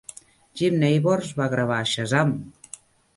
[0.61, 2.33] Jim Nabors va gravar Shazam!